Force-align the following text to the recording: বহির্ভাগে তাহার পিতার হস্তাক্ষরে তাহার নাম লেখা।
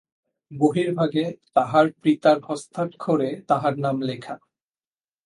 বহির্ভাগে 0.51 1.25
তাহার 1.53 1.85
পিতার 2.01 2.37
হস্তাক্ষরে 2.43 3.29
তাহার 3.47 3.73
নাম 3.79 3.97
লেখা। 4.01 4.35